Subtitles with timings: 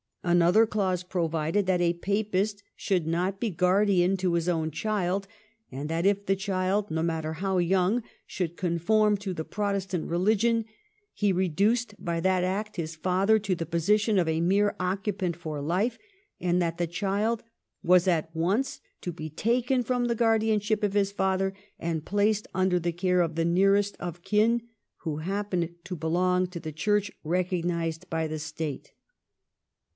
[0.23, 5.27] Another clause provided that a Papist should not be guardian to his own child,
[5.71, 10.65] and that if the child, no matter how young, should conform to the Protestant religion
[11.13, 15.61] he reduced by that act his father to the position of a mere occupant for
[15.61, 15.99] life,
[16.39, 17.43] and that the child
[17.83, 22.79] was at once to be taken from the guardianship of his father and placed under
[22.79, 24.63] the care of the nearest of kin
[24.97, 28.93] who happened to belong to the Church recog nised by the State.